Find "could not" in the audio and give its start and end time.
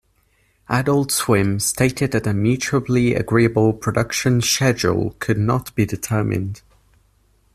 5.19-5.75